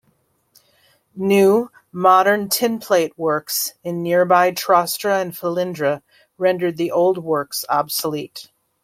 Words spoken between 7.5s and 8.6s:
obsolete.